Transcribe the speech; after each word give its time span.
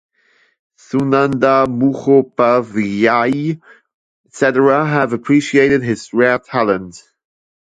Sunanda 0.83 1.67
Mukhopadhyay 1.79 3.61
etc 4.25 4.83
have 4.87 5.13
appreciated 5.13 5.83
his 5.83 6.11
rare 6.11 6.39
talent. 6.39 7.03